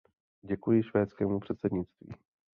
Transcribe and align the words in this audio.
Děkuji 0.43 0.83
švédskému 0.83 1.39
předsednictví. 1.39 2.13